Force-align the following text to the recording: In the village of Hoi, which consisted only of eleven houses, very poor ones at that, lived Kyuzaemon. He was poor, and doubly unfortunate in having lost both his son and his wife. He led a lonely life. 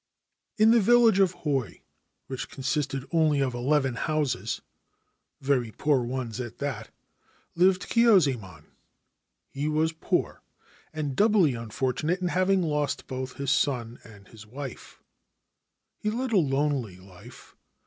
In 0.57 0.71
the 0.71 0.79
village 0.79 1.19
of 1.19 1.33
Hoi, 1.45 1.83
which 2.25 2.49
consisted 2.49 3.05
only 3.11 3.39
of 3.39 3.53
eleven 3.53 3.93
houses, 3.93 4.61
very 5.41 5.69
poor 5.71 6.01
ones 6.03 6.39
at 6.41 6.57
that, 6.57 6.89
lived 7.53 7.87
Kyuzaemon. 7.87 8.63
He 9.51 9.67
was 9.67 9.93
poor, 9.93 10.41
and 10.91 11.15
doubly 11.15 11.53
unfortunate 11.53 12.19
in 12.19 12.29
having 12.29 12.63
lost 12.63 13.05
both 13.05 13.33
his 13.33 13.51
son 13.51 13.99
and 14.03 14.27
his 14.29 14.43
wife. 14.47 15.03
He 15.99 16.09
led 16.09 16.31
a 16.31 16.37
lonely 16.39 16.97
life. 16.97 17.55